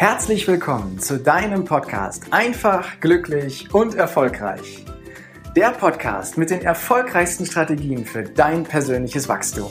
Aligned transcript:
Herzlich 0.00 0.48
willkommen 0.48 0.98
zu 0.98 1.18
deinem 1.18 1.66
Podcast 1.66 2.28
Einfach, 2.30 3.00
glücklich 3.00 3.74
und 3.74 3.94
erfolgreich. 3.94 4.86
Der 5.54 5.72
Podcast 5.72 6.38
mit 6.38 6.48
den 6.48 6.62
erfolgreichsten 6.62 7.44
Strategien 7.44 8.06
für 8.06 8.22
dein 8.22 8.64
persönliches 8.64 9.28
Wachstum. 9.28 9.70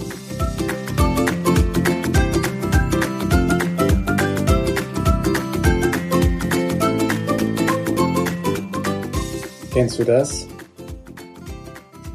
Kennst 9.73 9.97
du 9.97 10.03
das? 10.03 10.47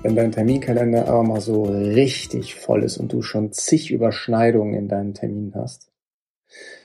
Wenn 0.05 0.15
dein 0.15 0.31
Terminkalender 0.31 1.09
aber 1.09 1.25
mal 1.25 1.41
so 1.41 1.65
richtig 1.65 2.55
voll 2.55 2.85
ist 2.85 2.97
und 2.99 3.13
du 3.13 3.23
schon 3.23 3.51
zig 3.51 3.91
Überschneidungen 3.91 4.75
in 4.75 4.87
deinen 4.87 5.15
Terminen 5.15 5.53
hast. 5.57 5.91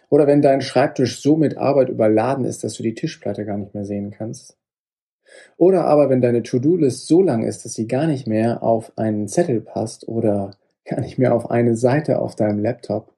Oder 0.10 0.28
wenn 0.28 0.42
dein 0.42 0.62
Schreibtisch 0.62 1.22
so 1.22 1.38
mit 1.38 1.58
Arbeit 1.58 1.90
überladen 1.90 2.46
ist, 2.46 2.64
dass 2.64 2.74
du 2.74 2.84
die 2.84 2.96
Tischplatte 2.96 3.46
gar 3.46 3.58
nicht 3.58 3.74
mehr 3.74 3.86
sehen 3.86 4.12
kannst. 4.12 4.58
Oder 5.58 5.86
aber 5.86 6.10
wenn 6.10 6.22
deine 6.22 6.44
To-Do-List 6.44 7.08
so 7.08 7.22
lang 7.22 7.44
ist, 7.44 7.64
dass 7.64 7.74
sie 7.74 7.88
gar 7.88 8.08
nicht 8.08 8.28
mehr 8.28 8.64
auf 8.64 8.98
einen 8.98 9.28
Zettel 9.28 9.62
passt 9.62 10.08
oder 10.08 10.52
gar 10.86 11.02
nicht 11.02 11.20
mehr 11.20 11.36
auf 11.36 11.52
eine 11.52 11.78
Seite 11.78 12.20
auf 12.20 12.36
deinem 12.36 12.60
Laptop. 12.60 13.14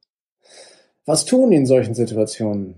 Was 1.05 1.25
tun 1.25 1.51
in 1.51 1.65
solchen 1.65 1.93
Situationen? 1.93 2.75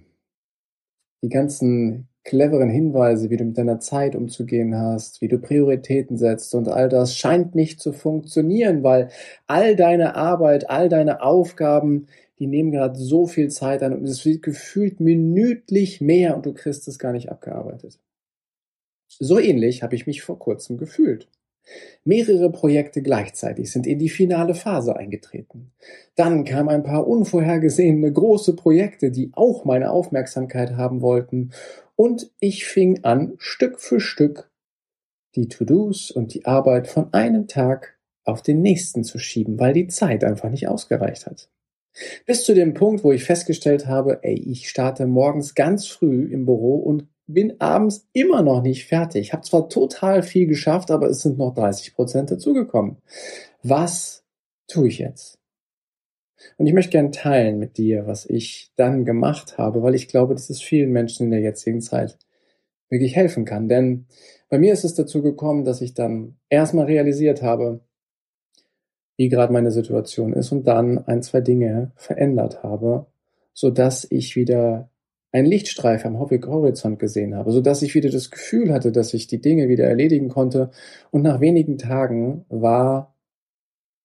Die 1.23 1.29
ganzen 1.29 2.07
cleveren 2.23 2.69
Hinweise, 2.69 3.29
wie 3.29 3.37
du 3.37 3.43
mit 3.43 3.57
deiner 3.57 3.79
Zeit 3.79 4.15
umzugehen 4.15 4.77
hast, 4.77 5.21
wie 5.21 5.27
du 5.27 5.39
Prioritäten 5.39 6.17
setzt 6.17 6.55
und 6.55 6.69
all 6.69 6.87
das 6.87 7.17
scheint 7.17 7.53
nicht 7.53 7.81
zu 7.81 7.91
funktionieren, 7.91 8.81
weil 8.83 9.09
all 9.45 9.75
deine 9.75 10.15
Arbeit, 10.15 10.69
all 10.69 10.87
deine 10.87 11.21
Aufgaben, 11.21 12.07
die 12.39 12.47
nehmen 12.47 12.71
gerade 12.71 12.97
so 12.97 13.27
viel 13.27 13.49
Zeit 13.49 13.83
an 13.83 13.93
und 13.93 14.03
es 14.05 14.25
wird 14.25 14.41
gefühlt 14.41 14.99
minütlich 14.99 16.01
mehr 16.01 16.35
und 16.35 16.45
du 16.45 16.53
kriegst 16.53 16.87
es 16.87 16.99
gar 16.99 17.11
nicht 17.11 17.29
abgearbeitet. 17.29 17.99
So 19.07 19.39
ähnlich 19.39 19.83
habe 19.83 19.95
ich 19.95 20.07
mich 20.07 20.21
vor 20.21 20.39
kurzem 20.39 20.77
gefühlt. 20.77 21.29
Mehrere 22.03 22.51
Projekte 22.51 23.01
gleichzeitig 23.01 23.71
sind 23.71 23.87
in 23.87 23.99
die 23.99 24.09
finale 24.09 24.53
Phase 24.53 24.97
eingetreten. 24.97 25.71
Dann 26.15 26.43
kamen 26.43 26.69
ein 26.69 26.83
paar 26.83 27.07
unvorhergesehene 27.07 28.11
große 28.11 28.55
Projekte, 28.55 29.11
die 29.11 29.31
auch 29.33 29.63
meine 29.63 29.91
Aufmerksamkeit 29.91 30.75
haben 30.75 31.01
wollten, 31.01 31.51
und 31.95 32.31
ich 32.39 32.65
fing 32.65 33.03
an, 33.03 33.35
Stück 33.37 33.79
für 33.79 33.99
Stück 33.99 34.49
die 35.35 35.47
To-Dos 35.47 36.11
und 36.11 36.33
die 36.33 36.45
Arbeit 36.45 36.87
von 36.87 37.13
einem 37.13 37.47
Tag 37.47 37.97
auf 38.23 38.41
den 38.41 38.61
nächsten 38.61 39.03
zu 39.03 39.19
schieben, 39.19 39.59
weil 39.59 39.73
die 39.73 39.87
Zeit 39.87 40.23
einfach 40.23 40.49
nicht 40.49 40.67
ausgereicht 40.67 41.25
hat. 41.25 41.49
Bis 42.25 42.43
zu 42.43 42.53
dem 42.53 42.73
Punkt, 42.73 43.03
wo 43.03 43.11
ich 43.11 43.23
festgestellt 43.23 43.87
habe, 43.87 44.19
ey, 44.23 44.35
ich 44.35 44.69
starte 44.69 45.05
morgens 45.05 45.55
ganz 45.55 45.87
früh 45.87 46.25
im 46.31 46.45
Büro 46.45 46.75
und 46.75 47.07
bin 47.27 47.59
abends 47.61 48.07
immer 48.13 48.41
noch 48.41 48.61
nicht 48.61 48.85
fertig. 48.85 49.33
Habe 49.33 49.43
zwar 49.43 49.69
total 49.69 50.23
viel 50.23 50.47
geschafft, 50.47 50.91
aber 50.91 51.07
es 51.07 51.21
sind 51.21 51.37
noch 51.37 51.53
30 51.53 51.93
Prozent 51.93 52.31
dazugekommen. 52.31 52.97
Was 53.61 54.23
tue 54.67 54.87
ich 54.87 54.99
jetzt? 54.99 55.39
Und 56.57 56.67
ich 56.67 56.73
möchte 56.73 56.91
gerne 56.91 57.11
teilen 57.11 57.57
mit 57.59 57.77
dir, 57.77 58.05
was 58.05 58.25
ich 58.25 58.71
dann 58.75 59.05
gemacht 59.05 59.57
habe, 59.57 59.81
weil 59.81 59.95
ich 59.95 60.07
glaube, 60.07 60.33
dass 60.33 60.49
es 60.49 60.61
vielen 60.61 60.91
Menschen 60.91 61.25
in 61.25 61.31
der 61.31 61.39
jetzigen 61.39 61.79
Zeit 61.79 62.17
wirklich 62.89 63.15
helfen 63.15 63.45
kann. 63.45 63.69
Denn 63.69 64.07
bei 64.49 64.59
mir 64.59 64.73
ist 64.73 64.83
es 64.83 64.93
dazu 64.93 65.21
gekommen, 65.21 65.63
dass 65.63 65.81
ich 65.81 65.93
dann 65.93 66.37
erstmal 66.49 66.85
realisiert 66.85 67.41
habe, 67.41 67.81
wie 69.17 69.29
gerade 69.29 69.53
meine 69.53 69.71
Situation 69.71 70.33
ist 70.33 70.51
und 70.51 70.67
dann 70.67 70.99
ein, 71.07 71.21
zwei 71.21 71.41
Dinge 71.41 71.91
verändert 71.95 72.63
habe, 72.63 73.05
so 73.53 73.69
dass 73.69 74.07
ich 74.09 74.35
wieder 74.35 74.89
einen 75.31 75.47
Lichtstreif 75.47 76.05
am 76.05 76.19
Horizont 76.19 76.99
gesehen 76.99 77.35
habe, 77.35 77.51
so 77.51 77.61
dass 77.61 77.81
ich 77.81 77.95
wieder 77.95 78.09
das 78.09 78.29
Gefühl 78.31 78.71
hatte, 78.71 78.91
dass 78.91 79.13
ich 79.13 79.27
die 79.27 79.41
Dinge 79.41 79.67
wieder 79.67 79.85
erledigen 79.85 80.29
konnte 80.29 80.69
und 81.11 81.23
nach 81.23 81.41
wenigen 81.41 81.77
Tagen 81.77 82.45
war 82.49 83.15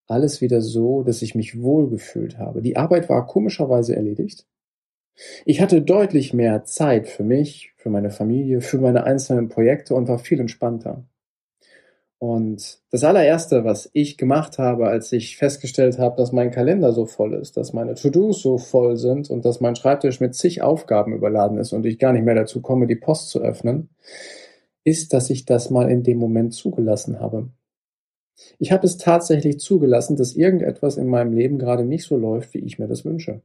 alles 0.07 0.41
wieder 0.41 0.63
so, 0.63 1.03
dass 1.03 1.21
ich 1.21 1.35
mich 1.35 1.61
wohlgefühlt 1.61 2.39
habe. 2.39 2.63
Die 2.63 2.77
Arbeit 2.77 3.11
war 3.11 3.27
komischerweise 3.27 3.95
erledigt. 3.95 4.47
Ich 5.45 5.61
hatte 5.61 5.83
deutlich 5.83 6.33
mehr 6.33 6.65
Zeit 6.65 7.09
für 7.09 7.25
mich, 7.25 7.73
für 7.77 7.91
meine 7.91 8.11
Familie, 8.11 8.61
für 8.61 8.79
meine 8.79 9.05
einzelnen 9.05 9.49
Projekte 9.49 9.95
und 9.95 10.09
war 10.09 10.19
viel 10.19 10.41
entspannter. 10.41 11.05
Und 12.21 12.81
das 12.91 13.05
allererste, 13.05 13.65
was 13.65 13.91
ich 13.93 14.19
gemacht 14.19 14.59
habe, 14.59 14.89
als 14.89 15.13
ich 15.13 15.37
festgestellt 15.37 15.99
habe, 15.99 16.17
dass 16.17 16.33
mein 16.33 16.51
Kalender 16.51 16.93
so 16.93 17.07
voll 17.07 17.35
ist, 17.35 17.57
dass 17.57 17.73
meine 17.73 17.95
To-Dos 17.95 18.43
so 18.43 18.59
voll 18.59 18.97
sind 18.97 19.31
und 19.31 19.45
dass 19.45 19.61
mein 19.61 19.77
Schreibtisch 19.77 20.19
mit 20.19 20.35
zig 20.35 20.61
Aufgaben 20.61 21.15
überladen 21.15 21.59
ist 21.59 21.73
und 21.73 21.87
ich 21.87 21.99
gar 22.01 22.13
nicht 22.13 22.25
mehr 22.25 22.35
dazu 22.35 22.61
komme, 22.61 22.89
die 22.89 22.97
Post 22.97 23.29
zu 23.31 23.41
öffnen, 23.41 23.91
ist, 24.83 25.13
dass 25.13 25.31
ich 25.31 25.45
das 25.45 25.71
mal 25.71 25.91
in 25.91 26.03
dem 26.03 26.19
Moment 26.19 26.55
zugelassen 26.55 27.21
habe. 27.21 27.51
Ich 28.59 28.73
habe 28.73 28.87
es 28.87 28.97
tatsächlich 28.97 29.61
zugelassen, 29.61 30.17
dass 30.17 30.35
irgendetwas 30.35 30.97
in 30.97 31.07
meinem 31.07 31.33
Leben 31.33 31.59
gerade 31.59 31.85
nicht 31.85 32.05
so 32.05 32.17
läuft, 32.17 32.53
wie 32.55 32.61
ich 32.61 32.81
mir 32.81 32.89
das 32.89 33.05
wünsche. 33.05 33.43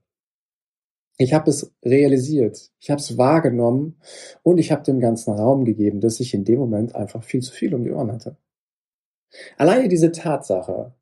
Ich 1.17 1.33
habe 1.33 1.51
es 1.51 1.71
realisiert, 1.83 2.71
ich 2.79 2.89
habe 2.89 2.99
es 2.99 3.19
wahrgenommen 3.19 3.97
und 4.41 4.57
ich 4.57 4.71
habe 4.71 4.83
dem 4.83 4.99
ganzen 4.99 5.33
Raum 5.33 5.63
gegeben, 5.63 6.01
dass 6.01 6.19
ich 6.19 6.33
in 6.33 6.43
dem 6.43 6.57
Moment 6.57 6.95
einfach 6.95 7.23
viel 7.23 7.41
zu 7.41 7.51
viel 7.51 7.75
um 7.75 7.83
die 7.83 7.91
Ohren 7.91 8.11
hatte. 8.11 8.35
Alleine 9.57 9.87
diese 9.87 10.11
Tatsache, 10.11 10.93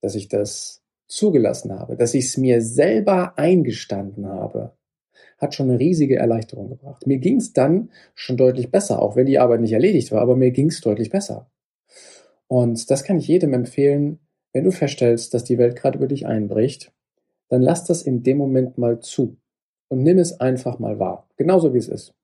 dass 0.00 0.14
ich 0.14 0.28
das 0.28 0.82
zugelassen 1.08 1.72
habe, 1.72 1.96
dass 1.96 2.14
ich 2.14 2.26
es 2.26 2.36
mir 2.36 2.60
selber 2.60 3.38
eingestanden 3.38 4.26
habe, 4.26 4.76
hat 5.38 5.54
schon 5.54 5.70
eine 5.70 5.78
riesige 5.78 6.16
Erleichterung 6.16 6.68
gebracht. 6.68 7.06
Mir 7.06 7.18
ging 7.18 7.36
es 7.36 7.52
dann 7.52 7.90
schon 8.14 8.36
deutlich 8.36 8.70
besser, 8.70 9.00
auch 9.00 9.16
wenn 9.16 9.26
die 9.26 9.38
Arbeit 9.38 9.60
nicht 9.60 9.72
erledigt 9.72 10.10
war, 10.12 10.20
aber 10.20 10.36
mir 10.36 10.50
ging 10.50 10.68
es 10.68 10.80
deutlich 10.80 11.10
besser. 11.10 11.50
Und 12.48 12.90
das 12.90 13.04
kann 13.04 13.18
ich 13.18 13.28
jedem 13.28 13.52
empfehlen, 13.54 14.18
wenn 14.52 14.64
du 14.64 14.72
feststellst, 14.72 15.34
dass 15.34 15.44
die 15.44 15.58
Welt 15.58 15.76
gerade 15.76 15.98
über 15.98 16.06
dich 16.06 16.26
einbricht, 16.26 16.92
dann 17.48 17.62
lass 17.62 17.84
das 17.84 18.02
in 18.02 18.22
dem 18.22 18.38
Moment 18.38 18.78
mal 18.78 19.00
zu 19.00 19.36
und 19.88 20.02
nimm 20.02 20.18
es 20.18 20.40
einfach 20.40 20.78
mal 20.78 20.98
wahr, 20.98 21.28
genauso 21.36 21.74
wie 21.74 21.78
es 21.78 21.88
ist. 21.88 22.14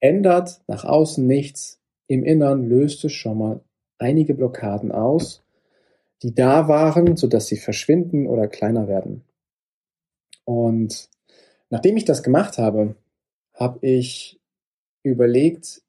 Ändert 0.00 0.62
nach 0.68 0.84
außen 0.84 1.26
nichts, 1.26 1.80
im 2.06 2.24
Innern 2.24 2.68
löst 2.68 3.04
es 3.04 3.12
schon 3.12 3.38
mal 3.38 3.60
einige 4.02 4.34
Blockaden 4.34 4.92
aus, 4.92 5.42
die 6.22 6.34
da 6.34 6.68
waren, 6.68 7.16
sodass 7.16 7.46
sie 7.46 7.56
verschwinden 7.56 8.26
oder 8.26 8.48
kleiner 8.48 8.88
werden. 8.88 9.24
Und 10.44 11.08
nachdem 11.70 11.96
ich 11.96 12.04
das 12.04 12.22
gemacht 12.22 12.58
habe, 12.58 12.96
habe 13.54 13.86
ich 13.86 14.40
überlegt, 15.02 15.82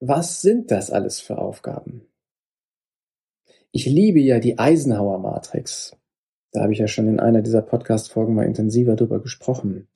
was 0.00 0.42
sind 0.42 0.70
das 0.70 0.90
alles 0.90 1.20
für 1.20 1.38
Aufgaben? 1.38 2.06
Ich 3.72 3.86
liebe 3.86 4.20
ja 4.20 4.38
die 4.38 4.58
Eisenhower 4.58 5.18
Matrix. 5.18 5.96
Da 6.52 6.62
habe 6.62 6.72
ich 6.72 6.78
ja 6.78 6.86
schon 6.86 7.08
in 7.08 7.18
einer 7.18 7.42
dieser 7.42 7.62
Podcast-Folgen 7.62 8.34
mal 8.34 8.46
intensiver 8.46 8.94
drüber 8.94 9.20
gesprochen. 9.20 9.88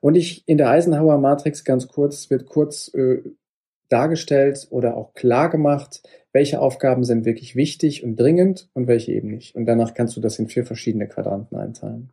Und 0.00 0.14
ich 0.14 0.48
in 0.48 0.56
der 0.56 0.70
Eisenhower 0.70 1.18
Matrix 1.18 1.64
ganz 1.64 1.88
kurz 1.88 2.30
wird 2.30 2.46
kurz 2.46 2.88
äh, 2.94 3.20
dargestellt 3.88 4.66
oder 4.70 4.96
auch 4.96 5.14
klar 5.14 5.50
gemacht, 5.50 6.02
welche 6.32 6.60
Aufgaben 6.60 7.04
sind 7.04 7.24
wirklich 7.24 7.56
wichtig 7.56 8.04
und 8.04 8.16
dringend 8.16 8.68
und 8.74 8.86
welche 8.86 9.12
eben 9.12 9.28
nicht. 9.28 9.54
Und 9.54 9.66
danach 9.66 9.94
kannst 9.94 10.16
du 10.16 10.20
das 10.20 10.38
in 10.38 10.48
vier 10.48 10.64
verschiedene 10.64 11.08
Quadranten 11.08 11.56
einteilen. 11.56 12.12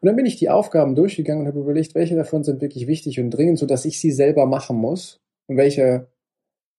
Und 0.00 0.06
dann 0.06 0.16
bin 0.16 0.26
ich 0.26 0.36
die 0.36 0.50
Aufgaben 0.50 0.94
durchgegangen 0.94 1.42
und 1.42 1.48
habe 1.48 1.60
überlegt, 1.60 1.94
welche 1.94 2.14
davon 2.14 2.44
sind 2.44 2.60
wirklich 2.60 2.86
wichtig 2.86 3.18
und 3.18 3.30
dringend, 3.30 3.58
so 3.58 3.66
dass 3.66 3.84
ich 3.84 4.00
sie 4.00 4.12
selber 4.12 4.46
machen 4.46 4.76
muss 4.76 5.20
und 5.46 5.56
welche 5.56 6.08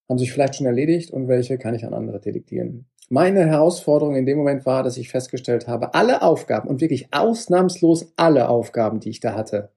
haben 0.07 0.19
sich 0.19 0.31
vielleicht 0.31 0.56
schon 0.56 0.67
erledigt 0.67 1.12
und 1.12 1.28
welche 1.28 1.57
kann 1.57 1.75
ich 1.75 1.85
an 1.85 1.94
andere 1.94 2.22
delegieren. 2.22 2.85
Meine 3.09 3.46
Herausforderung 3.46 4.16
in 4.16 4.26
dem 4.26 4.37
Moment 4.37 4.66
war, 4.66 4.84
dass 4.84 4.97
ich 4.97 5.09
festgestellt 5.09 5.67
habe, 5.67 5.93
alle 5.93 6.22
Aufgaben 6.22 6.70
und 6.70 6.79
wirklich 6.79 7.14
ausnahmslos 7.14 8.14
alle 8.16 8.47
Aufgaben, 8.47 8.99
die 8.99 9.09
ich 9.09 9.20
da 9.20 9.34
hatte, 9.34 9.72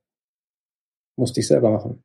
musste 1.16 1.40
ich 1.40 1.48
selber 1.48 1.70
machen 1.70 2.02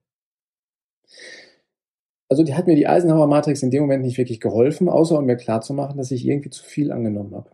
also 2.29 2.43
die 2.43 2.55
hat 2.55 2.67
mir 2.67 2.75
die 2.75 2.87
Eisenhower 2.87 3.27
Matrix 3.27 3.61
in 3.63 3.71
dem 3.71 3.83
Moment 3.83 4.03
nicht 4.03 4.17
wirklich 4.17 4.39
geholfen, 4.39 4.89
außer 4.89 5.17
um 5.17 5.25
mir 5.25 5.37
klarzumachen, 5.37 5.97
dass 5.97 6.11
ich 6.11 6.25
irgendwie 6.25 6.49
zu 6.49 6.63
viel 6.63 6.91
angenommen 6.91 7.35
habe. 7.35 7.51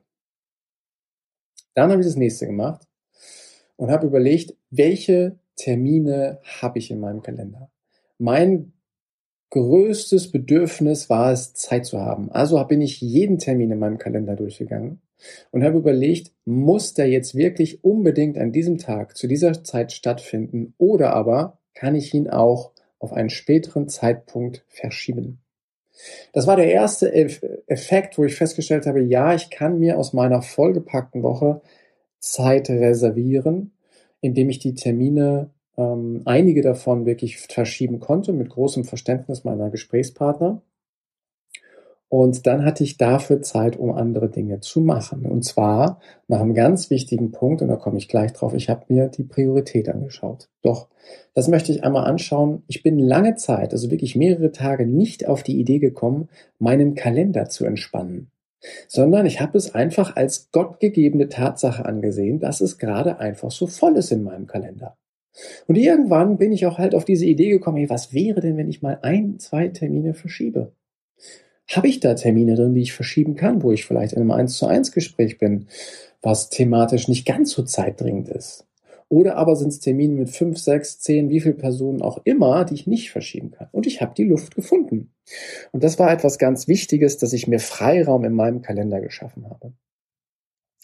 Dann 1.73 1.91
habe 1.91 2.01
ich 2.01 2.07
das 2.07 2.15
nächste 2.15 2.45
gemacht 2.45 2.87
und 3.75 3.91
habe 3.91 4.07
überlegt, 4.07 4.55
welche 4.69 5.39
Termine 5.55 6.39
habe 6.61 6.79
ich 6.79 6.91
in 6.91 6.99
meinem 6.99 7.21
Kalender. 7.21 7.69
Mein 8.17 8.73
größtes 9.51 10.31
Bedürfnis 10.31 11.09
war 11.09 11.31
es, 11.31 11.53
Zeit 11.53 11.85
zu 11.85 11.99
haben. 11.99 12.31
Also 12.31 12.63
bin 12.65 12.81
ich 12.81 13.01
jeden 13.01 13.37
Termin 13.37 13.71
in 13.71 13.79
meinem 13.79 13.97
Kalender 13.97 14.35
durchgegangen 14.35 15.01
und 15.51 15.63
habe 15.63 15.77
überlegt, 15.77 16.31
muss 16.45 16.93
der 16.93 17.09
jetzt 17.09 17.35
wirklich 17.35 17.83
unbedingt 17.83 18.37
an 18.37 18.51
diesem 18.51 18.77
Tag 18.77 19.17
zu 19.17 19.27
dieser 19.27 19.63
Zeit 19.63 19.91
stattfinden 19.91 20.73
oder 20.77 21.13
aber 21.13 21.59
kann 21.73 21.95
ich 21.95 22.13
ihn 22.13 22.29
auch 22.29 22.70
auf 23.01 23.13
einen 23.13 23.29
späteren 23.29 23.89
Zeitpunkt 23.89 24.63
verschieben. 24.67 25.39
Das 26.33 26.47
war 26.47 26.55
der 26.55 26.71
erste 26.71 27.11
Effekt, 27.13 28.17
wo 28.17 28.23
ich 28.23 28.35
festgestellt 28.35 28.85
habe, 28.85 29.01
ja, 29.01 29.33
ich 29.33 29.49
kann 29.49 29.79
mir 29.79 29.97
aus 29.97 30.13
meiner 30.13 30.41
vollgepackten 30.41 31.21
Woche 31.21 31.61
Zeit 32.19 32.69
reservieren, 32.69 33.73
indem 34.21 34.49
ich 34.49 34.59
die 34.59 34.75
Termine 34.75 35.49
ähm, 35.77 36.21
einige 36.25 36.61
davon 36.61 37.05
wirklich 37.05 37.39
verschieben 37.39 37.99
konnte, 37.99 38.33
mit 38.33 38.49
großem 38.49 38.85
Verständnis 38.85 39.43
meiner 39.43 39.69
Gesprächspartner. 39.69 40.61
Und 42.11 42.45
dann 42.45 42.65
hatte 42.65 42.83
ich 42.83 42.97
dafür 42.97 43.41
Zeit, 43.41 43.77
um 43.77 43.93
andere 43.93 44.29
Dinge 44.29 44.59
zu 44.59 44.81
machen. 44.81 45.25
Und 45.25 45.45
zwar 45.45 46.01
nach 46.27 46.41
einem 46.41 46.53
ganz 46.53 46.89
wichtigen 46.89 47.31
Punkt, 47.31 47.61
und 47.61 47.69
da 47.69 47.77
komme 47.77 47.97
ich 47.97 48.09
gleich 48.09 48.33
drauf, 48.33 48.53
ich 48.53 48.67
habe 48.67 48.83
mir 48.89 49.07
die 49.07 49.23
Priorität 49.23 49.87
angeschaut. 49.87 50.49
Doch, 50.61 50.89
das 51.33 51.47
möchte 51.47 51.71
ich 51.71 51.85
einmal 51.85 52.03
anschauen. 52.03 52.63
Ich 52.67 52.83
bin 52.83 52.99
lange 52.99 53.35
Zeit, 53.35 53.71
also 53.71 53.89
wirklich 53.89 54.17
mehrere 54.17 54.51
Tage, 54.51 54.85
nicht 54.85 55.25
auf 55.25 55.41
die 55.41 55.57
Idee 55.57 55.79
gekommen, 55.79 56.27
meinen 56.59 56.95
Kalender 56.95 57.47
zu 57.47 57.63
entspannen. 57.63 58.29
Sondern 58.89 59.25
ich 59.25 59.39
habe 59.39 59.57
es 59.57 59.73
einfach 59.73 60.17
als 60.17 60.51
gottgegebene 60.51 61.29
Tatsache 61.29 61.85
angesehen, 61.85 62.41
dass 62.41 62.59
es 62.59 62.77
gerade 62.77 63.19
einfach 63.19 63.51
so 63.51 63.67
voll 63.67 63.95
ist 63.95 64.11
in 64.11 64.23
meinem 64.23 64.47
Kalender. 64.47 64.97
Und 65.65 65.77
irgendwann 65.77 66.37
bin 66.37 66.51
ich 66.51 66.65
auch 66.65 66.77
halt 66.77 66.93
auf 66.93 67.05
diese 67.05 67.25
Idee 67.25 67.51
gekommen, 67.51 67.77
hey, 67.77 67.89
was 67.89 68.13
wäre 68.13 68.41
denn, 68.41 68.57
wenn 68.57 68.67
ich 68.67 68.81
mal 68.81 68.99
ein, 69.01 69.39
zwei 69.39 69.69
Termine 69.69 70.13
verschiebe? 70.13 70.73
Habe 71.75 71.87
ich 71.87 71.99
da 71.99 72.13
Termine 72.15 72.55
drin, 72.55 72.73
die 72.73 72.81
ich 72.81 72.93
verschieben 72.93 73.35
kann, 73.35 73.63
wo 73.63 73.71
ich 73.71 73.85
vielleicht 73.85 74.13
in 74.13 74.21
einem 74.21 74.31
1 74.31 74.57
zu 74.57 74.67
1 74.67 74.91
Gespräch 74.91 75.37
bin, 75.37 75.67
was 76.21 76.49
thematisch 76.49 77.07
nicht 77.07 77.25
ganz 77.25 77.51
so 77.51 77.63
zeitdringend 77.63 78.29
ist? 78.29 78.65
Oder 79.09 79.35
aber 79.35 79.57
sind 79.57 79.69
es 79.69 79.79
Termine 79.79 80.13
mit 80.13 80.29
5, 80.29 80.57
6, 80.57 80.99
10, 80.99 81.29
wie 81.29 81.41
viele 81.41 81.55
Personen 81.55 82.01
auch 82.01 82.19
immer, 82.23 82.63
die 82.63 82.75
ich 82.75 82.87
nicht 82.87 83.11
verschieben 83.11 83.51
kann. 83.51 83.67
Und 83.71 83.85
ich 83.85 84.01
habe 84.01 84.13
die 84.15 84.23
Luft 84.23 84.55
gefunden. 84.55 85.11
Und 85.71 85.83
das 85.83 85.99
war 85.99 86.11
etwas 86.11 86.37
ganz 86.37 86.69
Wichtiges, 86.69 87.17
dass 87.17 87.33
ich 87.33 87.45
mir 87.45 87.59
Freiraum 87.59 88.23
in 88.23 88.33
meinem 88.33 88.61
Kalender 88.61 89.01
geschaffen 89.01 89.49
habe. 89.49 89.73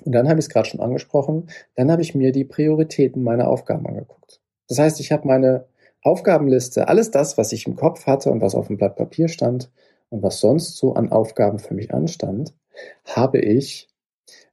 Und 0.04 0.12
dann 0.12 0.28
habe 0.28 0.40
ich 0.40 0.46
es 0.48 0.50
gerade 0.50 0.68
schon 0.68 0.82
angesprochen, 0.82 1.50
dann 1.76 1.90
habe 1.90 2.02
ich 2.02 2.16
mir 2.16 2.32
die 2.32 2.44
Prioritäten 2.44 3.24
meiner 3.24 3.48
Aufgaben 3.48 3.88
angeguckt. 3.88 4.42
Das 4.68 4.78
heißt, 4.78 5.00
ich 5.00 5.12
habe 5.12 5.28
meine 5.28 5.66
Aufgabenliste, 6.02 6.88
alles 6.88 7.12
das, 7.12 7.38
was 7.38 7.52
ich 7.52 7.66
im 7.66 7.76
Kopf 7.76 8.06
hatte 8.06 8.30
und 8.30 8.42
was 8.42 8.56
auf 8.56 8.68
dem 8.68 8.78
Blatt 8.78 8.96
Papier 8.96 9.28
stand, 9.28 9.72
und 10.10 10.24
was 10.24 10.40
sonst 10.40 10.78
so 10.78 10.94
an 10.94 11.12
Aufgaben 11.12 11.60
für 11.60 11.74
mich 11.74 11.94
anstand, 11.94 12.54
habe 13.06 13.40
ich 13.40 13.90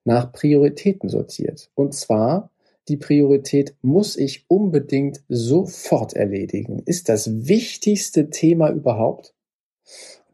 nach 0.04 0.32
Prioritäten 0.32 1.08
sortiert. 1.08 1.70
Und 1.74 1.94
zwar 1.94 2.50
die 2.88 2.96
Priorität 2.98 3.74
muss 3.80 4.16
ich 4.16 4.44
unbedingt 4.48 5.22
sofort 5.28 6.12
erledigen. 6.12 6.82
Ist 6.84 7.08
das 7.08 7.46
wichtigste 7.48 8.28
Thema 8.28 8.70
überhaupt? 8.70 9.34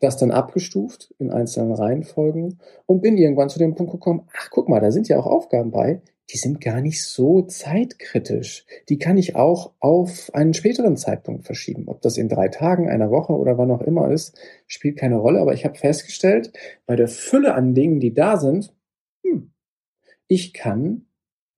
Das 0.00 0.16
dann 0.16 0.30
abgestuft 0.30 1.14
in 1.18 1.30
einzelnen 1.30 1.72
Reihenfolgen 1.72 2.58
und 2.86 3.02
bin 3.02 3.18
irgendwann 3.18 3.50
zu 3.50 3.58
dem 3.58 3.74
Punkt 3.74 3.92
gekommen, 3.92 4.26
ach 4.36 4.50
guck 4.50 4.68
mal, 4.68 4.80
da 4.80 4.90
sind 4.90 5.08
ja 5.08 5.18
auch 5.18 5.26
Aufgaben 5.26 5.70
bei, 5.70 6.00
die 6.32 6.38
sind 6.38 6.60
gar 6.60 6.80
nicht 6.80 7.04
so 7.04 7.42
zeitkritisch. 7.42 8.64
Die 8.88 8.98
kann 8.98 9.18
ich 9.18 9.36
auch 9.36 9.72
auf 9.80 10.30
einen 10.32 10.54
späteren 10.54 10.96
Zeitpunkt 10.96 11.44
verschieben. 11.44 11.88
Ob 11.88 12.02
das 12.02 12.16
in 12.16 12.28
drei 12.28 12.48
Tagen, 12.48 12.88
einer 12.88 13.10
Woche 13.10 13.32
oder 13.32 13.58
wann 13.58 13.70
auch 13.70 13.82
immer 13.82 14.10
ist, 14.10 14.38
spielt 14.66 14.96
keine 14.96 15.16
Rolle. 15.16 15.40
Aber 15.40 15.54
ich 15.54 15.64
habe 15.64 15.78
festgestellt, 15.78 16.52
bei 16.86 16.96
der 16.96 17.08
Fülle 17.08 17.54
an 17.54 17.74
Dingen, 17.74 18.00
die 18.00 18.14
da 18.14 18.36
sind, 18.36 18.72
hm, 19.24 19.52
ich 20.28 20.52
kann 20.52 21.06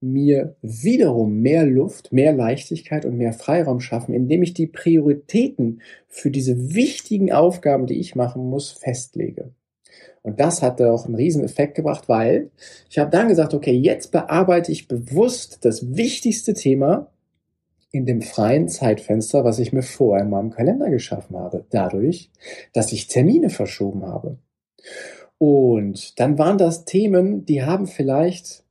mir 0.01 0.57
wiederum 0.61 1.39
mehr 1.39 1.65
Luft, 1.65 2.11
mehr 2.11 2.33
Leichtigkeit 2.33 3.05
und 3.05 3.17
mehr 3.17 3.31
Freiraum 3.31 3.79
schaffen, 3.79 4.13
indem 4.13 4.43
ich 4.43 4.53
die 4.53 4.67
Prioritäten 4.67 5.81
für 6.09 6.29
diese 6.29 6.75
wichtigen 6.75 7.31
Aufgaben, 7.31 7.87
die 7.87 7.99
ich 7.99 8.15
machen 8.15 8.49
muss, 8.49 8.71
festlege. 8.71 9.53
Und 10.23 10.39
das 10.39 10.61
hat 10.61 10.81
auch 10.81 11.05
einen 11.05 11.15
riesen 11.15 11.43
Effekt 11.43 11.75
gebracht, 11.75 12.07
weil 12.07 12.49
ich 12.89 12.97
habe 12.97 13.11
dann 13.11 13.27
gesagt, 13.27 13.53
okay, 13.53 13.73
jetzt 13.73 14.11
bearbeite 14.11 14.71
ich 14.71 14.87
bewusst 14.87 15.65
das 15.65 15.95
wichtigste 15.95 16.53
Thema 16.53 17.11
in 17.91 18.05
dem 18.05 18.21
freien 18.21 18.69
Zeitfenster, 18.69 19.43
was 19.43 19.59
ich 19.59 19.71
mir 19.71 19.83
vorher 19.83 20.23
in 20.23 20.31
meinem 20.31 20.49
Kalender 20.49 20.89
geschaffen 20.89 21.37
habe, 21.37 21.65
dadurch, 21.69 22.31
dass 22.73 22.91
ich 22.91 23.07
Termine 23.07 23.49
verschoben 23.49 24.05
habe. 24.05 24.37
Und 25.37 26.19
dann 26.19 26.37
waren 26.39 26.57
das 26.57 26.85
Themen, 26.85 27.45
die 27.45 27.63
haben 27.63 27.85
vielleicht 27.85 28.63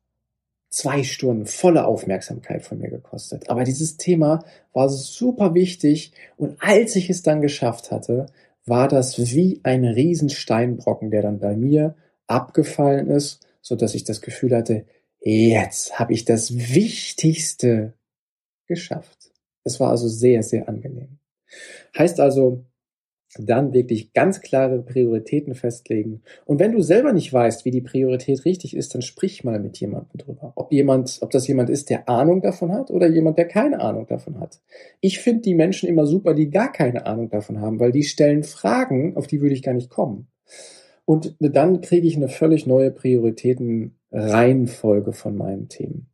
zwei 0.70 1.02
Stunden 1.04 1.44
volle 1.44 1.86
Aufmerksamkeit 1.86 2.62
von 2.62 2.78
mir 2.78 2.88
gekostet. 2.88 3.50
Aber 3.50 3.62
dieses 3.62 3.98
Thema 3.98 4.44
war 4.72 4.88
super 4.88 5.54
wichtig 5.54 6.12
und 6.38 6.56
als 6.60 6.96
ich 6.96 7.10
es 7.10 7.22
dann 7.22 7.42
geschafft 7.42 7.90
hatte, 7.90 8.26
war 8.66 8.88
das 8.88 9.18
wie 9.18 9.60
ein 9.64 9.84
Riesensteinbrocken, 9.84 11.10
der 11.10 11.22
dann 11.22 11.40
bei 11.40 11.56
mir 11.56 11.96
abgefallen 12.26 13.08
ist, 13.08 13.46
so 13.60 13.76
dass 13.76 13.94
ich 13.94 14.04
das 14.04 14.20
Gefühl 14.20 14.54
hatte, 14.54 14.86
jetzt 15.20 15.98
habe 15.98 16.12
ich 16.12 16.24
das 16.24 16.56
Wichtigste 16.56 17.94
geschafft. 18.66 19.32
Es 19.64 19.80
war 19.80 19.90
also 19.90 20.08
sehr, 20.08 20.42
sehr 20.42 20.68
angenehm. 20.68 21.18
Heißt 21.96 22.20
also, 22.20 22.64
dann 23.38 23.72
wirklich 23.72 24.12
ganz 24.12 24.40
klare 24.40 24.82
Prioritäten 24.82 25.54
festlegen. 25.54 26.22
Und 26.44 26.60
wenn 26.60 26.72
du 26.72 26.82
selber 26.82 27.12
nicht 27.12 27.32
weißt, 27.32 27.64
wie 27.64 27.70
die 27.70 27.80
Priorität 27.80 28.44
richtig 28.44 28.76
ist, 28.76 28.94
dann 28.94 29.02
sprich 29.02 29.42
mal 29.42 29.58
mit 29.58 29.78
jemandem 29.78 30.18
drüber. 30.18 30.52
Ob 30.54 30.72
jemand, 30.72 31.18
ob 31.22 31.30
das 31.30 31.48
jemand 31.48 31.70
ist, 31.70 31.88
der 31.88 32.08
Ahnung 32.08 32.42
davon 32.42 32.72
hat 32.72 32.90
oder 32.90 33.08
jemand, 33.08 33.38
der 33.38 33.46
keine 33.46 33.80
Ahnung 33.80 34.06
davon 34.06 34.38
hat. 34.38 34.60
Ich 35.00 35.20
finde 35.20 35.42
die 35.42 35.54
Menschen 35.54 35.88
immer 35.88 36.06
super, 36.06 36.34
die 36.34 36.50
gar 36.50 36.70
keine 36.70 37.06
Ahnung 37.06 37.30
davon 37.30 37.60
haben, 37.60 37.80
weil 37.80 37.92
die 37.92 38.02
stellen 38.02 38.42
Fragen, 38.42 39.16
auf 39.16 39.26
die 39.26 39.40
würde 39.40 39.54
ich 39.54 39.62
gar 39.62 39.74
nicht 39.74 39.88
kommen. 39.88 40.28
Und 41.04 41.34
dann 41.40 41.80
kriege 41.80 42.06
ich 42.06 42.16
eine 42.16 42.28
völlig 42.28 42.66
neue 42.66 42.90
Prioritätenreihenfolge 42.90 45.12
von 45.12 45.36
meinen 45.36 45.68
Themen. 45.68 46.08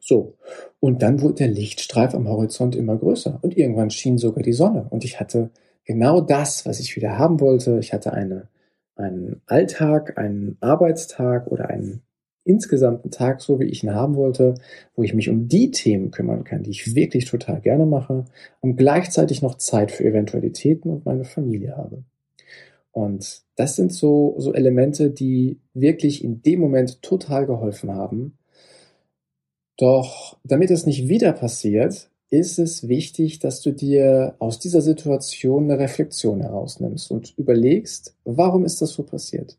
So. 0.00 0.36
Und 0.80 1.02
dann 1.02 1.20
wurde 1.20 1.34
der 1.34 1.48
Lichtstreif 1.48 2.14
am 2.14 2.28
Horizont 2.28 2.76
immer 2.76 2.96
größer. 2.96 3.38
Und 3.42 3.56
irgendwann 3.56 3.90
schien 3.90 4.18
sogar 4.18 4.42
die 4.42 4.52
Sonne. 4.52 4.86
Und 4.90 5.04
ich 5.04 5.18
hatte 5.18 5.50
genau 5.86 6.20
das, 6.20 6.66
was 6.66 6.80
ich 6.80 6.94
wieder 6.96 7.16
haben 7.18 7.40
wollte. 7.40 7.78
Ich 7.78 7.92
hatte 7.92 8.12
eine, 8.12 8.48
einen 8.96 9.40
Alltag, 9.46 10.18
einen 10.18 10.58
Arbeitstag 10.60 11.46
oder 11.46 11.70
einen 11.70 12.02
insgesamten 12.44 13.10
Tag, 13.10 13.40
so 13.40 13.58
wie 13.58 13.64
ich 13.64 13.82
ihn 13.82 13.94
haben 13.94 14.14
wollte, 14.14 14.54
wo 14.94 15.02
ich 15.02 15.14
mich 15.14 15.28
um 15.28 15.48
die 15.48 15.70
Themen 15.70 16.10
kümmern 16.10 16.44
kann, 16.44 16.62
die 16.62 16.70
ich 16.70 16.94
wirklich 16.94 17.24
total 17.24 17.60
gerne 17.60 17.86
mache 17.86 18.24
und 18.60 18.76
gleichzeitig 18.76 19.42
noch 19.42 19.56
Zeit 19.56 19.90
für 19.90 20.04
Eventualitäten 20.04 20.90
und 20.90 21.04
meine 21.04 21.24
Familie 21.24 21.76
habe. 21.76 22.04
Und 22.92 23.42
das 23.56 23.76
sind 23.76 23.92
so, 23.92 24.36
so 24.38 24.54
Elemente, 24.54 25.10
die 25.10 25.60
wirklich 25.74 26.24
in 26.24 26.42
dem 26.42 26.60
Moment 26.60 27.02
total 27.02 27.46
geholfen 27.46 27.92
haben. 27.92 28.38
Doch 29.76 30.38
damit 30.44 30.70
es 30.70 30.86
nicht 30.86 31.08
wieder 31.08 31.32
passiert, 31.32 32.10
ist 32.30 32.58
es 32.58 32.88
wichtig, 32.88 33.38
dass 33.38 33.60
du 33.60 33.72
dir 33.72 34.34
aus 34.38 34.58
dieser 34.58 34.80
Situation 34.80 35.64
eine 35.64 35.78
Reflexion 35.78 36.40
herausnimmst 36.40 37.10
und 37.10 37.34
überlegst, 37.36 38.16
warum 38.24 38.64
ist 38.64 38.82
das 38.82 38.90
so 38.90 39.04
passiert? 39.04 39.58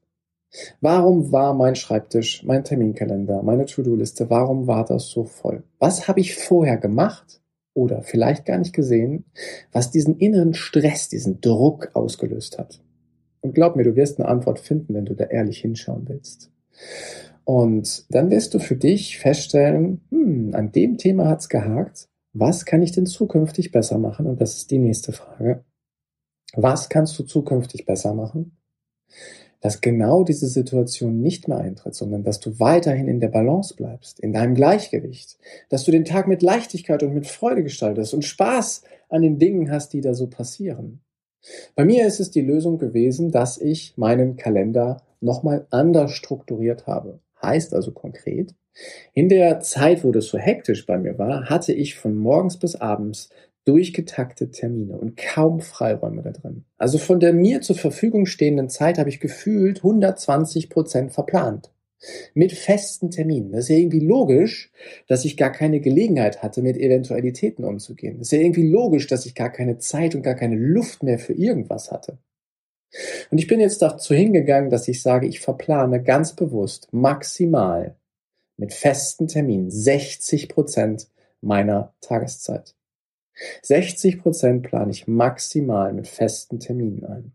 Warum 0.82 1.32
war 1.32 1.54
mein 1.54 1.76
Schreibtisch, 1.76 2.44
mein 2.44 2.64
Terminkalender, 2.64 3.44
meine 3.44 3.66
To-Do-Liste, 3.66 4.30
warum 4.30 4.68
war 4.68 4.86
das 4.86 5.08
so 5.08 5.24
voll? 5.24 5.64
Was 5.80 6.08
habe 6.08 6.20
ich 6.20 6.36
vorher 6.36 6.78
gemacht 6.78 7.42
oder 7.74 8.02
vielleicht 8.02 8.46
gar 8.46 8.58
nicht 8.58 8.74
gesehen, 8.74 9.26
was 9.72 9.92
diesen 9.92 10.18
inneren 10.18 10.54
Stress, 10.54 11.10
diesen 11.10 11.42
Druck 11.42 11.92
ausgelöst 11.94 12.58
hat? 12.58 12.82
Und 13.42 13.54
glaub 13.54 13.76
mir, 13.76 13.84
du 13.84 13.96
wirst 13.96 14.20
eine 14.20 14.28
Antwort 14.28 14.60
finden, 14.60 14.94
wenn 14.94 15.06
du 15.06 15.14
da 15.14 15.26
ehrlich 15.26 15.60
hinschauen 15.60 16.08
willst. 16.08 16.50
Und 17.46 18.06
dann 18.14 18.30
wirst 18.30 18.54
du 18.54 18.60
für 18.60 18.76
dich 18.76 19.20
feststellen, 19.20 20.02
hm, 20.10 20.52
an 20.54 20.72
dem 20.72 20.98
Thema 20.98 21.30
hat's 21.30 21.50
gehakt 21.50 22.10
was 22.40 22.66
kann 22.66 22.82
ich 22.82 22.92
denn 22.92 23.06
zukünftig 23.06 23.72
besser 23.72 23.98
machen? 23.98 24.28
Und 24.28 24.42
das 24.42 24.58
ist 24.58 24.72
die 24.72 24.80
nächste 24.80 25.12
Frage. 25.12 25.64
Was 26.54 26.90
kannst 26.90 27.18
du 27.20 27.24
zukünftig 27.24 27.86
besser 27.86 28.14
machen? 28.14 28.58
Dass 29.60 29.82
genau 29.82 30.24
diese 30.24 30.48
Situation 30.48 31.20
nicht 31.20 31.48
mehr 31.48 31.58
eintritt, 31.58 31.96
sondern 31.96 32.24
dass 32.24 32.40
du 32.40 32.60
weiterhin 32.60 33.08
in 33.08 33.20
der 33.20 33.30
Balance 33.30 33.76
bleibst, 33.76 34.20
in 34.20 34.32
deinem 34.32 34.54
Gleichgewicht, 34.54 35.38
dass 35.70 35.84
du 35.84 35.92
den 35.92 36.06
Tag 36.06 36.28
mit 36.28 36.42
Leichtigkeit 36.42 37.04
und 37.04 37.14
mit 37.14 37.28
Freude 37.28 37.64
gestaltest 37.64 38.14
und 38.14 38.24
Spaß 38.24 38.84
an 39.10 39.22
den 39.22 39.40
Dingen 39.40 39.72
hast, 39.72 39.94
die 39.94 40.02
da 40.02 40.14
so 40.14 40.28
passieren. 40.28 41.02
Bei 41.76 41.86
mir 41.86 42.06
ist 42.06 42.20
es 42.20 42.32
die 42.32 42.42
Lösung 42.42 42.78
gewesen, 42.78 43.32
dass 43.32 43.58
ich 43.58 43.98
meinen 43.98 44.36
Kalender 44.36 45.02
nochmal 45.22 45.68
anders 45.70 46.12
strukturiert 46.12 46.88
habe. 46.88 47.20
Heißt 47.42 47.74
also 47.74 47.92
konkret, 47.92 48.56
in 49.14 49.30
der 49.30 49.60
Zeit, 49.60 50.04
wo 50.04 50.12
das 50.12 50.28
so 50.28 50.38
hektisch 50.38 50.86
bei 50.86 50.98
mir 50.98 51.18
war, 51.18 51.50
hatte 51.50 51.74
ich 51.74 51.96
von 51.96 52.16
morgens 52.16 52.58
bis 52.58 52.76
abends 52.76 53.30
durchgetakte 53.66 54.50
Termine 54.50 54.98
und 54.98 55.18
kaum 55.18 55.60
Freiräume 55.60 56.22
da 56.22 56.32
drin. 56.32 56.64
Also 56.78 56.98
von 56.98 57.20
der 57.20 57.34
mir 57.34 57.60
zur 57.62 57.76
Verfügung 57.76 58.26
stehenden 58.26 58.70
Zeit 58.70 58.98
habe 58.98 59.10
ich 59.10 59.20
gefühlt 59.20 59.80
120 59.80 60.70
Prozent 60.70 61.12
verplant. 61.12 61.72
Mit 62.34 62.54
festen 62.54 63.10
Terminen. 63.10 63.52
Das 63.52 63.62
ist 63.62 63.70
ja 63.70 63.76
irgendwie 63.76 64.00
logisch, 64.00 64.72
dass 65.08 65.26
ich 65.26 65.36
gar 65.36 65.52
keine 65.52 65.82
Gelegenheit 65.82 66.44
hatte, 66.44 66.62
mit 66.62 66.78
Eventualitäten 66.78 67.66
umzugehen. 67.66 68.20
Das 68.20 68.28
ist 68.28 68.32
ja 68.32 68.40
irgendwie 68.40 68.70
logisch, 68.70 69.08
dass 69.08 69.26
ich 69.26 69.34
gar 69.34 69.52
keine 69.52 69.80
Zeit 69.80 70.14
und 70.14 70.22
gar 70.22 70.36
keine 70.36 70.56
Luft 70.56 71.02
mehr 71.04 71.18
für 71.18 71.34
irgendwas 71.34 71.92
hatte. 71.92 72.20
Und 73.32 73.40
ich 73.40 73.48
bin 73.48 73.60
jetzt 73.60 73.82
dazu 73.82 74.14
hingegangen, 74.14 74.70
dass 74.70 74.88
ich 74.88 75.02
sage, 75.02 75.28
ich 75.28 75.40
verplane 75.40 76.02
ganz 76.02 76.36
bewusst 76.36 76.88
maximal 76.92 77.96
mit 78.58 78.74
festen 78.74 79.28
Terminen 79.28 79.70
60 79.70 80.50
Prozent 80.50 81.08
meiner 81.42 81.94
Tageszeit. 82.02 82.76
60 83.62 84.20
Prozent 84.20 84.64
plane 84.64 84.92
ich 84.92 85.08
maximal 85.08 85.94
mit 85.94 86.08
festen 86.08 86.60
Terminen 86.60 87.06
ein. 87.06 87.32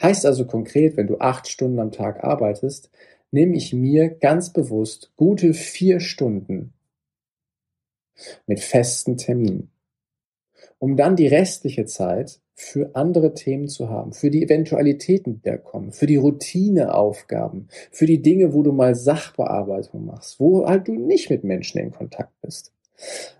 Heißt 0.00 0.26
also 0.26 0.46
konkret, 0.46 0.96
wenn 0.96 1.06
du 1.06 1.18
acht 1.18 1.48
Stunden 1.48 1.78
am 1.78 1.92
Tag 1.92 2.24
arbeitest, 2.24 2.90
nehme 3.30 3.56
ich 3.56 3.72
mir 3.72 4.08
ganz 4.08 4.52
bewusst 4.52 5.12
gute 5.16 5.54
vier 5.54 6.00
Stunden 6.00 6.72
mit 8.46 8.60
festen 8.60 9.16
Terminen, 9.16 9.70
um 10.78 10.96
dann 10.96 11.16
die 11.16 11.28
restliche 11.28 11.86
Zeit 11.86 12.40
für 12.60 12.94
andere 12.94 13.32
Themen 13.32 13.68
zu 13.68 13.88
haben, 13.88 14.12
für 14.12 14.30
die 14.30 14.42
Eventualitäten, 14.42 15.36
die 15.36 15.42
da 15.42 15.56
kommen, 15.56 15.92
für 15.92 16.06
die 16.06 16.16
Routineaufgaben, 16.16 17.68
für 17.90 18.06
die 18.06 18.20
Dinge, 18.20 18.52
wo 18.52 18.62
du 18.62 18.70
mal 18.70 18.94
Sachbearbeitung 18.94 20.04
machst, 20.04 20.38
wo 20.38 20.66
halt 20.66 20.86
du 20.86 20.94
nicht 20.94 21.30
mit 21.30 21.42
Menschen 21.42 21.80
in 21.80 21.90
Kontakt 21.90 22.32
bist. 22.42 22.72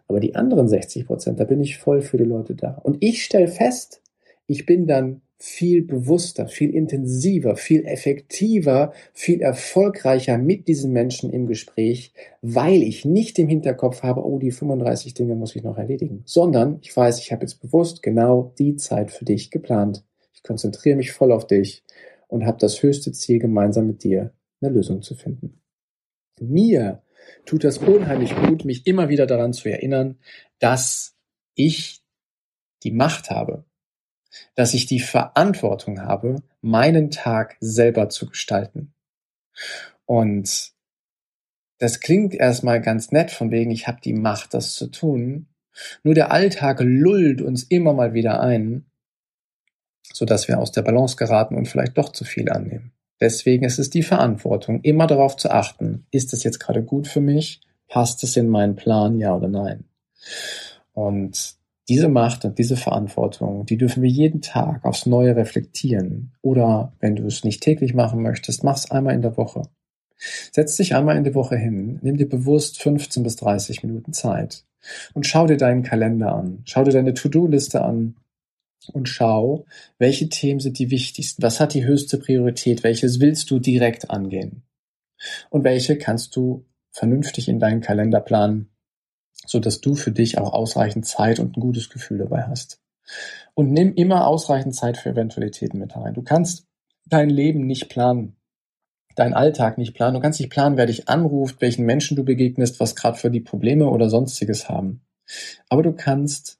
Aber 0.08 0.20
die 0.20 0.34
anderen 0.34 0.68
60 0.68 1.06
Prozent, 1.06 1.38
da 1.38 1.44
bin 1.44 1.60
ich 1.60 1.76
voll 1.76 2.00
für 2.00 2.16
die 2.16 2.24
Leute 2.24 2.54
da. 2.54 2.80
Und 2.82 2.96
ich 3.00 3.22
stelle 3.22 3.48
fest, 3.48 4.02
ich 4.46 4.64
bin 4.64 4.86
dann 4.86 5.20
viel 5.42 5.82
bewusster, 5.82 6.48
viel 6.48 6.74
intensiver, 6.74 7.56
viel 7.56 7.86
effektiver, 7.86 8.92
viel 9.14 9.40
erfolgreicher 9.40 10.36
mit 10.36 10.68
diesen 10.68 10.92
Menschen 10.92 11.32
im 11.32 11.46
Gespräch, 11.46 12.12
weil 12.42 12.82
ich 12.82 13.06
nicht 13.06 13.38
im 13.38 13.48
Hinterkopf 13.48 14.02
habe, 14.02 14.22
oh, 14.22 14.38
die 14.38 14.50
35 14.50 15.14
Dinge 15.14 15.34
muss 15.36 15.56
ich 15.56 15.62
noch 15.62 15.78
erledigen, 15.78 16.22
sondern 16.26 16.78
ich 16.82 16.94
weiß, 16.94 17.18
ich 17.20 17.32
habe 17.32 17.42
jetzt 17.42 17.62
bewusst 17.62 18.02
genau 18.02 18.52
die 18.58 18.76
Zeit 18.76 19.10
für 19.10 19.24
dich 19.24 19.50
geplant. 19.50 20.04
Ich 20.34 20.42
konzentriere 20.42 20.96
mich 20.96 21.12
voll 21.12 21.32
auf 21.32 21.46
dich 21.46 21.84
und 22.28 22.44
habe 22.44 22.58
das 22.58 22.82
höchste 22.82 23.12
Ziel, 23.12 23.38
gemeinsam 23.38 23.86
mit 23.86 24.04
dir 24.04 24.34
eine 24.60 24.72
Lösung 24.72 25.00
zu 25.00 25.14
finden. 25.14 25.62
Mir 26.38 27.02
tut 27.46 27.64
das 27.64 27.78
unheimlich 27.78 28.36
gut, 28.36 28.66
mich 28.66 28.86
immer 28.86 29.08
wieder 29.08 29.26
daran 29.26 29.54
zu 29.54 29.70
erinnern, 29.70 30.18
dass 30.58 31.16
ich 31.54 32.02
die 32.82 32.92
Macht 32.92 33.30
habe, 33.30 33.64
dass 34.54 34.74
ich 34.74 34.86
die 34.86 35.00
Verantwortung 35.00 36.02
habe, 36.02 36.36
meinen 36.60 37.10
Tag 37.10 37.56
selber 37.60 38.08
zu 38.08 38.26
gestalten. 38.26 38.92
Und 40.04 40.72
das 41.78 42.00
klingt 42.00 42.34
erstmal 42.34 42.80
ganz 42.80 43.10
nett 43.10 43.30
von 43.30 43.50
wegen, 43.50 43.70
ich 43.70 43.88
habe 43.88 44.00
die 44.02 44.12
Macht, 44.12 44.54
das 44.54 44.74
zu 44.74 44.88
tun. 44.88 45.46
Nur 46.02 46.14
der 46.14 46.30
Alltag 46.30 46.80
lullt 46.82 47.40
uns 47.40 47.62
immer 47.64 47.92
mal 47.92 48.12
wieder 48.12 48.40
ein, 48.40 48.86
sodass 50.12 50.48
wir 50.48 50.58
aus 50.58 50.72
der 50.72 50.82
Balance 50.82 51.16
geraten 51.16 51.54
und 51.54 51.68
vielleicht 51.68 51.96
doch 51.96 52.10
zu 52.10 52.24
viel 52.24 52.50
annehmen. 52.50 52.92
Deswegen 53.20 53.64
ist 53.64 53.78
es 53.78 53.90
die 53.90 54.02
Verantwortung, 54.02 54.80
immer 54.82 55.06
darauf 55.06 55.36
zu 55.36 55.50
achten, 55.50 56.06
ist 56.10 56.32
es 56.32 56.42
jetzt 56.42 56.58
gerade 56.58 56.82
gut 56.82 57.06
für 57.06 57.20
mich? 57.20 57.60
Passt 57.88 58.22
es 58.24 58.36
in 58.36 58.48
meinen 58.48 58.76
Plan, 58.76 59.18
ja 59.18 59.34
oder 59.34 59.48
nein? 59.48 59.84
Und 60.92 61.59
diese 61.90 62.08
Macht 62.08 62.44
und 62.44 62.56
diese 62.58 62.76
Verantwortung, 62.76 63.66
die 63.66 63.76
dürfen 63.76 64.00
wir 64.00 64.08
jeden 64.08 64.40
Tag 64.40 64.84
aufs 64.84 65.06
Neue 65.06 65.34
reflektieren. 65.34 66.32
Oder 66.40 66.92
wenn 67.00 67.16
du 67.16 67.26
es 67.26 67.42
nicht 67.42 67.62
täglich 67.62 67.94
machen 67.94 68.22
möchtest, 68.22 68.62
mach 68.62 68.76
es 68.76 68.92
einmal 68.92 69.14
in 69.14 69.22
der 69.22 69.36
Woche. 69.36 69.62
Setz 70.52 70.76
dich 70.76 70.94
einmal 70.94 71.16
in 71.16 71.24
der 71.24 71.34
Woche 71.34 71.56
hin, 71.56 71.98
nimm 72.02 72.16
dir 72.16 72.28
bewusst 72.28 72.80
15 72.80 73.24
bis 73.24 73.34
30 73.36 73.82
Minuten 73.82 74.12
Zeit 74.12 74.64
und 75.14 75.26
schau 75.26 75.48
dir 75.48 75.56
deinen 75.56 75.82
Kalender 75.82 76.32
an, 76.32 76.62
schau 76.64 76.84
dir 76.84 76.92
deine 76.92 77.12
To-Do-Liste 77.12 77.82
an 77.82 78.14
und 78.92 79.08
schau, 79.08 79.64
welche 79.98 80.28
Themen 80.28 80.60
sind 80.60 80.78
die 80.78 80.90
wichtigsten, 80.90 81.42
was 81.42 81.58
hat 81.58 81.74
die 81.74 81.84
höchste 81.84 82.18
Priorität, 82.18 82.84
welches 82.84 83.18
willst 83.18 83.50
du 83.50 83.58
direkt 83.58 84.10
angehen 84.10 84.62
und 85.48 85.64
welche 85.64 85.98
kannst 85.98 86.36
du 86.36 86.66
vernünftig 86.92 87.48
in 87.48 87.58
deinen 87.58 87.80
Kalender 87.80 88.20
planen 88.20 88.69
so 89.50 89.58
dass 89.58 89.80
du 89.80 89.94
für 89.94 90.12
dich 90.12 90.38
auch 90.38 90.52
ausreichend 90.52 91.06
Zeit 91.06 91.40
und 91.40 91.56
ein 91.56 91.60
gutes 91.60 91.90
Gefühl 91.90 92.18
dabei 92.18 92.44
hast. 92.44 92.80
Und 93.54 93.72
nimm 93.72 93.94
immer 93.94 94.26
ausreichend 94.26 94.74
Zeit 94.74 94.96
für 94.96 95.10
Eventualitäten 95.10 95.78
mit 95.78 95.96
rein. 95.96 96.14
Du 96.14 96.22
kannst 96.22 96.66
dein 97.06 97.28
Leben 97.28 97.66
nicht 97.66 97.88
planen, 97.88 98.36
deinen 99.16 99.34
Alltag 99.34 99.76
nicht 99.76 99.94
planen. 99.94 100.14
Du 100.14 100.20
kannst 100.20 100.38
nicht 100.38 100.50
planen, 100.50 100.76
wer 100.76 100.86
dich 100.86 101.08
anruft, 101.08 101.60
welchen 101.60 101.84
Menschen 101.84 102.16
du 102.16 102.24
begegnest, 102.24 102.78
was 102.78 102.94
gerade 102.94 103.18
für 103.18 103.30
die 103.30 103.40
Probleme 103.40 103.88
oder 103.88 104.08
sonstiges 104.08 104.68
haben. 104.68 105.02
Aber 105.68 105.82
du 105.82 105.92
kannst 105.92 106.58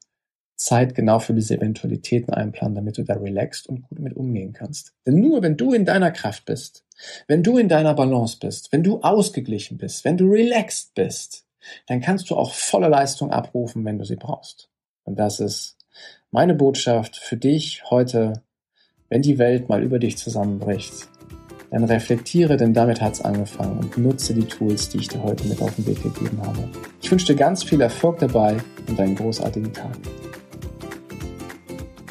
Zeit 0.57 0.95
genau 0.95 1.21
für 1.21 1.33
diese 1.33 1.57
Eventualitäten 1.57 2.35
einplanen, 2.35 2.75
damit 2.75 2.99
du 2.99 3.05
da 3.05 3.15
relaxed 3.15 3.69
und 3.69 3.83
gut 3.83 4.01
mit 4.01 4.15
umgehen 4.15 4.53
kannst. 4.53 4.95
Denn 5.07 5.21
nur 5.21 5.43
wenn 5.43 5.57
du 5.57 5.73
in 5.73 5.85
deiner 5.87 6.11
Kraft 6.11 6.45
bist, 6.45 6.85
wenn 7.29 7.43
du 7.43 7.57
in 7.57 7.69
deiner 7.69 7.95
Balance 7.95 8.37
bist, 8.39 8.73
wenn 8.73 8.83
du 8.83 9.01
ausgeglichen 9.01 9.79
bist, 9.79 10.05
wenn 10.05 10.19
du 10.19 10.27
relaxed 10.27 10.95
bist, 10.95 11.47
dann 11.87 12.01
kannst 12.01 12.31
du 12.31 12.37
auch 12.37 12.55
volle 12.55 12.89
Leistung 12.89 13.31
abrufen, 13.31 13.85
wenn 13.85 13.99
du 13.99 14.05
sie 14.05 14.17
brauchst. 14.17 14.69
Und 15.05 15.19
das 15.19 15.41
ist 15.41 15.77
meine 16.31 16.55
Botschaft 16.55 17.17
für 17.17 17.37
dich 17.37 17.83
heute, 17.91 18.43
wenn 19.09 19.23
die 19.23 19.39
Welt 19.39 19.69
mal 19.69 19.83
über 19.83 19.99
dich 19.99 20.17
zusammenbricht. 20.19 21.09
Dann 21.71 21.85
reflektiere, 21.85 22.57
denn 22.57 22.75
damit 22.75 23.01
hat's 23.01 23.21
angefangen 23.21 23.79
und 23.79 23.97
nutze 23.97 24.35
die 24.35 24.45
Tools, 24.45 24.89
die 24.89 24.99
ich 24.99 25.09
dir 25.09 25.23
heute 25.23 25.47
mit 25.47 25.63
auf 25.63 25.75
den 25.77 25.87
Weg 25.87 26.03
gegeben 26.03 26.41
habe. 26.45 26.69
Ich 27.01 27.11
wünsche 27.11 27.27
dir 27.27 27.37
ganz 27.37 27.63
viel 27.63 27.81
Erfolg 27.81 28.19
dabei 28.19 28.57
und 28.89 28.99
einen 28.99 29.15
großartigen 29.15 29.73
Tag. 29.73 29.97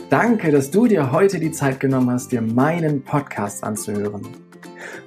Danke, 0.10 0.52
dass 0.52 0.72
du 0.72 0.88
dir 0.88 1.12
heute 1.12 1.40
die 1.40 1.52
Zeit 1.52 1.80
genommen 1.80 2.10
hast, 2.10 2.32
dir 2.32 2.42
meinen 2.42 3.04
Podcast 3.04 3.64
anzuhören. 3.64 4.49